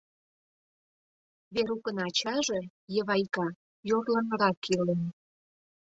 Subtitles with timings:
[1.53, 2.59] Верукын ачаже—
[2.95, 3.47] Йывайка—
[3.89, 5.01] йорлынрак илен.